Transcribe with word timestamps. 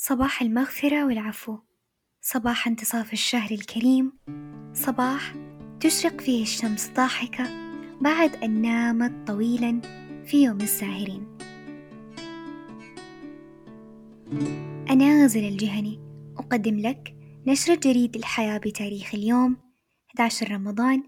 صباح 0.00 0.42
المغفرة 0.42 1.06
والعفو. 1.06 1.58
صباح 2.20 2.66
انتصاف 2.66 3.12
الشهر 3.12 3.50
الكريم. 3.50 4.12
صباح 4.72 5.34
تشرق 5.80 6.20
فيه 6.20 6.42
الشمس 6.42 6.90
ضاحكة 6.90 7.44
بعد 8.00 8.36
أن 8.36 8.62
نامت 8.62 9.28
طويلا 9.28 9.80
في 10.26 10.44
يوم 10.44 10.60
الساهرين. 10.60 11.38
أنا 14.90 15.24
غزل 15.24 15.44
الجهني. 15.44 16.00
أقدم 16.38 16.78
لك 16.78 17.14
نشرة 17.46 17.74
جريد 17.74 18.16
الحياة 18.16 18.58
بتاريخ 18.58 19.14
اليوم 19.14 19.56
11 20.10 20.52
رمضان 20.52 21.02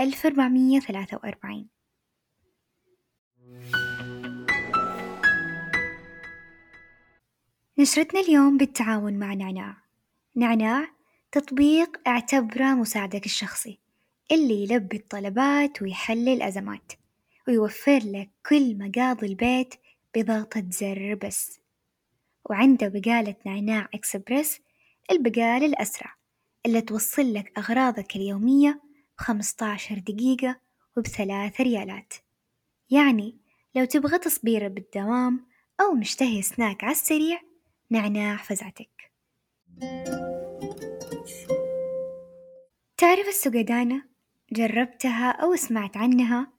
1443 0.00 1.68
نشرتنا 7.82 8.20
اليوم 8.20 8.56
بالتعاون 8.56 9.18
مع 9.18 9.34
نعناع. 9.34 9.76
نعناع 10.36 10.88
تطبيق 11.32 12.00
اعتبره 12.06 12.74
مساعدك 12.74 13.26
الشخصي 13.26 13.78
اللي 14.32 14.62
يلبي 14.62 14.96
الطلبات 14.96 15.82
ويحل 15.82 16.28
الأزمات 16.28 16.92
ويوفر 17.48 18.00
لك 18.04 18.30
كل 18.48 18.78
مقاضي 18.78 19.26
البيت 19.26 19.74
بضغطة 20.14 20.64
زر 20.70 21.18
بس. 21.24 21.60
وعنده 22.50 22.88
بقالة 22.88 23.34
نعناع 23.46 23.88
إكسبرس 23.94 24.60
البقالة 25.10 25.66
الأسرع 25.66 26.14
اللي 26.66 26.80
توصل 26.80 27.34
لك 27.34 27.58
أغراضك 27.58 28.16
اليومية 28.16 28.80
بخمسة 29.18 29.66
عشر 29.66 29.98
دقيقة 29.98 30.60
وبثلاثة 30.96 31.64
ريالات. 31.64 32.14
يعني 32.90 33.36
لو 33.74 33.84
تبغى 33.84 34.18
تصبيرة 34.18 34.68
بالدوام 34.68 35.46
أو 35.80 35.94
مشتهي 35.94 36.42
سناك 36.42 36.84
على 36.84 36.92
السريع 36.92 37.51
نعناع 37.92 38.36
فزعتك 38.36 39.12
تعرف 42.96 43.28
السقدانة؟ 43.28 44.04
جربتها 44.52 45.30
أو 45.30 45.56
سمعت 45.56 45.96
عنها؟ 45.96 46.52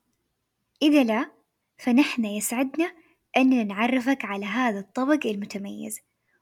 إذا 0.81 1.03
لا 1.03 1.31
فنحن 1.77 2.25
يسعدنا 2.25 2.91
أننا 3.37 3.63
نعرفك 3.63 4.25
على 4.25 4.45
هذا 4.45 4.79
الطبق 4.79 5.25
المتميز 5.25 5.99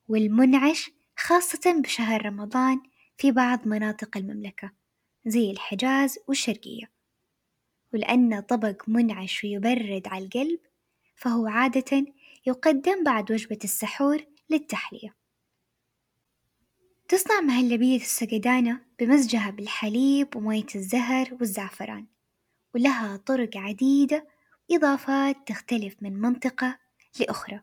والمنعش 0.08 0.92
خاصة 1.18 1.82
بشهر 1.82 2.26
رمضان 2.26 2.82
في 3.18 3.32
بعض 3.32 3.68
مناطق 3.68 4.18
المملكة 4.18 4.72
زي 5.26 5.52
الحجاز 5.52 6.20
والشرقية 6.28 6.92
ولأنه 7.94 8.40
طبق 8.40 8.90
منعش 8.90 9.44
ويبرد 9.44 10.08
على 10.08 10.26
القلب 10.26 10.60
فهو 11.16 11.48
عادة 11.48 12.06
يقدم 12.46 13.04
بعد 13.04 13.32
وجبة 13.32 13.60
السحور 13.64 14.26
للتحلية. 14.52 15.16
تصنع 17.08 17.42
مهلبية 17.42 17.98
السقدانة 17.98 18.86
بمزجها 19.00 19.50
بالحليب 19.50 20.36
ومية 20.36 20.66
الزهر 20.76 21.34
والزعفران 21.34 22.08
ولها 22.76 23.18
طرق 23.18 23.58
عديدة 23.58 24.28
إضافات 24.72 25.48
تختلف 25.48 25.96
من 26.02 26.14
منطقة 26.14 26.80
لأخرى 27.20 27.62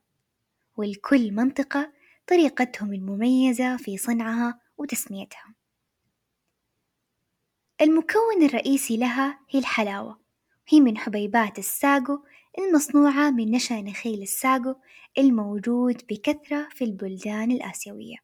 ولكل 0.77 1.33
منطقة 1.33 1.93
طريقتهم 2.27 2.93
المميزة 2.93 3.77
في 3.77 3.97
صنعها 3.97 4.61
وتسميتها. 4.79 5.55
المكون 7.81 8.43
الرئيسي 8.43 8.97
لها 8.97 9.39
هي 9.51 9.59
الحلاوة. 9.59 10.28
هي 10.69 10.81
من 10.81 10.99
حبيبات 10.99 11.59
الساقو 11.59 12.19
المصنوعة 12.59 13.31
من 13.31 13.51
نشا 13.51 13.75
نخيل 13.75 14.23
الساقو 14.23 14.75
الموجود 15.19 16.03
بكثرة 16.11 16.69
في 16.71 16.85
البلدان 16.85 17.51
الآسيوية. 17.51 18.17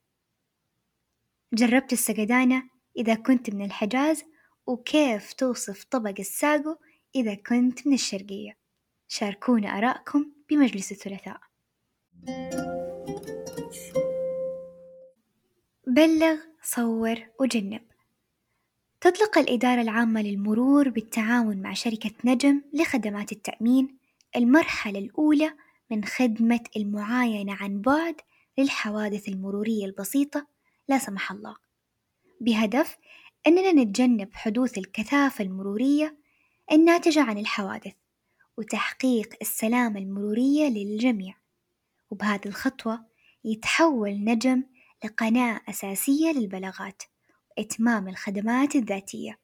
جربت 1.52 1.92
السقدانة 1.92 2.62
إذا 2.96 3.14
كنت 3.14 3.50
من 3.50 3.64
الحجاز 3.64 4.24
وكيف 4.66 5.32
توصف 5.32 5.84
طبق 5.84 6.14
الساقو 6.18 6.76
إذا 7.14 7.34
كنت 7.34 7.86
من 7.86 7.94
الشرقية. 7.94 8.56
شاركونا 9.08 9.78
آراءكم 9.78 10.32
بمجلس 10.50 10.92
الثلاثاء. 10.92 11.40
بلغ 15.86 16.36
صور 16.62 17.16
وجنب. 17.40 17.93
تطلق 19.04 19.38
الإدارة 19.38 19.82
العامة 19.82 20.22
للمرور 20.22 20.88
بالتعاون 20.88 21.62
مع 21.62 21.74
شركة 21.74 22.10
نجم 22.24 22.62
لخدمات 22.72 23.32
التأمين 23.32 23.98
المرحلة 24.36 24.98
الأولى 24.98 25.54
من 25.90 26.04
خدمة 26.04 26.60
المعاينة 26.76 27.52
عن 27.52 27.80
بعد 27.80 28.14
للحوادث 28.58 29.28
المرورية 29.28 29.84
البسيطة 29.84 30.46
لا 30.88 30.98
سمح 30.98 31.32
الله. 31.32 31.56
بهدف 32.40 32.96
أننا 33.46 33.72
نتجنب 33.72 34.28
حدوث 34.32 34.78
الكثافة 34.78 35.44
المرورية 35.44 36.18
الناتجة 36.72 37.22
عن 37.22 37.38
الحوادث 37.38 37.94
وتحقيق 38.58 39.34
السلامة 39.42 39.98
المرورية 40.00 40.68
للجميع. 40.68 41.34
وبهذه 42.10 42.46
الخطوة 42.46 43.06
يتحول 43.44 44.24
نجم 44.24 44.62
لقناة 45.04 45.60
أساسية 45.68 46.32
للبلاغات. 46.32 47.02
وإتمام 47.58 48.08
الخدمات 48.08 48.76
الذاتية 48.76 49.38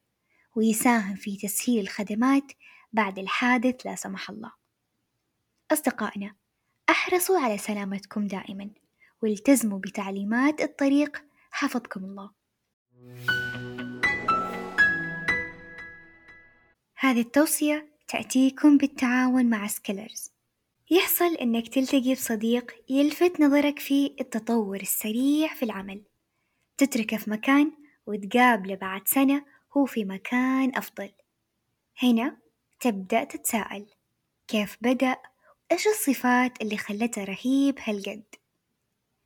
ويساهم 0.55 1.15
في 1.15 1.37
تسهيل 1.37 1.79
الخدمات 1.79 2.51
بعد 2.93 3.19
الحادث 3.19 3.85
لا 3.85 3.95
سمح 3.95 4.29
الله. 4.29 4.51
أصدقائنا 5.71 6.35
أحرصوا 6.89 7.39
على 7.39 7.57
سلامتكم 7.57 8.27
دائما 8.27 8.69
والتزموا 9.21 9.79
بتعليمات 9.79 10.61
الطريق. 10.61 11.23
حفظكم 11.51 12.03
الله. 12.05 12.31
هذه 16.95 17.21
التوصية 17.21 17.91
تأتيكم 18.07 18.77
بالتعاون 18.77 19.45
مع 19.45 19.67
سكيلرز 19.67 20.31
يحصل 20.91 21.35
إنك 21.35 21.67
تلتقي 21.67 22.13
بصديق 22.13 22.71
يلفت 22.89 23.41
نظرك 23.41 23.79
في 23.79 24.15
التطور 24.21 24.81
السريع 24.81 25.53
في 25.53 25.63
العمل. 25.63 26.01
تتركه 26.77 27.17
في 27.17 27.29
مكان 27.29 27.80
وتقابله 28.05 28.75
بعد 28.75 29.07
سنة 29.07 29.45
هو 29.77 29.85
في 29.85 30.05
مكان 30.05 30.75
أفضل. 30.75 31.11
هنا 32.03 32.37
تبدأ 32.79 33.23
تتساءل 33.23 33.85
كيف 34.47 34.77
بدأ؟ 34.81 35.17
إيش 35.71 35.87
الصفات 35.87 36.61
اللي 36.61 36.77
خلته 36.77 37.23
رهيب 37.23 37.79
هالقد؟ 37.83 38.23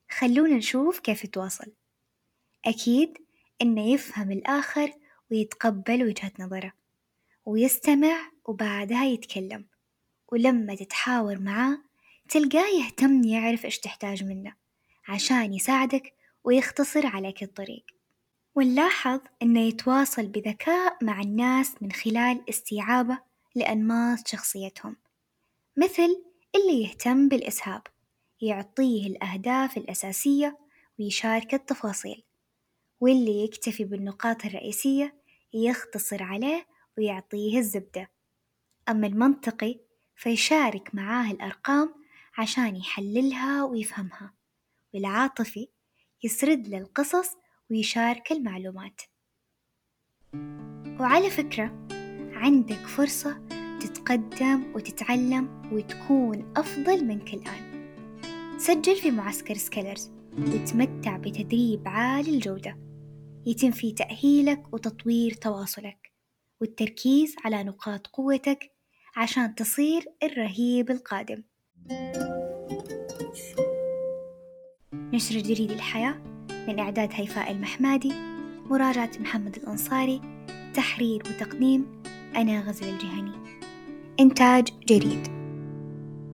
خلونا 0.09 0.55
نشوف 0.55 0.99
كيف 0.99 1.23
يتواصل. 1.23 1.71
أكيد 2.65 3.17
إنه 3.61 3.93
يفهم 3.93 4.31
الآخر 4.31 4.91
ويتقبل 5.31 6.03
وجهة 6.03 6.31
نظره 6.39 6.73
ويستمع 7.45 8.31
وبعدها 8.45 9.05
يتكلم 9.05 9.65
ولما 10.31 10.75
تتحاور 10.75 11.39
معاه 11.39 11.77
تلقاه 12.29 12.67
يهتم 12.67 13.23
يعرف 13.23 13.65
إيش 13.65 13.79
تحتاج 13.79 14.23
منه 14.23 14.53
عشان 15.07 15.53
يساعدك 15.53 16.13
ويختصر 16.43 17.07
عليك 17.07 17.43
الطريق. 17.43 17.94
ونلاحظ 18.55 19.19
إنه 19.41 19.59
يتواصل 19.59 20.27
بذكاء 20.27 20.97
مع 21.03 21.21
الناس 21.21 21.75
من 21.81 21.91
خلال 21.91 22.49
استيعابه 22.49 23.19
لأنماط 23.55 24.27
شخصيتهم 24.27 24.95
مثل 25.77 26.23
اللي 26.55 26.83
يهتم 26.83 27.27
بالإسهاب 27.27 27.81
يعطيه 28.41 29.07
الأهداف 29.07 29.77
الأساسية 29.77 30.57
ويشارك 30.99 31.53
التفاصيل 31.53 32.23
واللي 32.99 33.43
يكتفي 33.43 33.83
بالنقاط 33.83 34.45
الرئيسية 34.45 35.15
يختصر 35.53 36.23
عليه 36.23 36.67
ويعطيه 36.97 37.59
الزبدة. 37.59 38.09
أما 38.89 39.07
المنطقي 39.07 39.79
فيشارك 40.15 40.95
معاه 40.95 41.31
الأرقام 41.31 41.93
عشان 42.37 42.75
يحللها 42.75 43.63
ويفهمها 43.63 44.33
والعاطفي 44.93 45.67
يسرد 46.23 46.67
له 46.67 46.77
القصص 46.77 47.35
ويشارك 47.71 48.31
المعلومات. 48.31 49.01
وعلى 50.99 51.29
فكرة 51.29 51.87
عندك 52.33 52.75
فرصة 52.87 53.41
تتقدم 53.79 54.73
وتتعلم 54.75 55.69
وتكون 55.71 56.53
أفضل 56.57 57.05
منك 57.05 57.33
الآن 57.33 57.75
سجل 58.57 58.95
في 58.95 59.11
معسكر 59.11 59.53
سكيلرز 59.53 60.11
وتمتع 60.37 61.17
بتدريب 61.17 61.81
عالي 61.85 62.35
الجودة 62.35 62.77
يتم 63.45 63.71
فيه 63.71 63.95
تأهيلك 63.95 64.73
وتطوير 64.73 65.33
تواصلك 65.33 66.11
والتركيز 66.61 67.35
على 67.45 67.63
نقاط 67.63 68.07
قوتك 68.07 68.71
عشان 69.15 69.55
تصير 69.55 70.05
الرهيب 70.23 70.91
القادم. 70.91 71.43
نشر 74.93 75.39
جريد 75.39 75.71
الحياة 75.71 76.34
من 76.67 76.79
إعداد 76.79 77.09
هيفاء 77.13 77.51
المحمادي 77.51 78.13
مراجعة 78.69 79.11
محمد 79.19 79.55
الأنصاري 79.55 80.21
تحرير 80.73 81.23
وتقديم 81.29 81.85
أنا 82.35 82.61
غزل 82.61 82.89
الجهني. 82.89 83.31
إنتاج 84.19 84.67
جريد 84.87 85.27